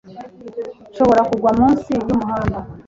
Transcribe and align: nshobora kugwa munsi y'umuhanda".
nshobora 0.91 1.21
kugwa 1.29 1.51
munsi 1.59 1.91
y'umuhanda". 2.07 2.59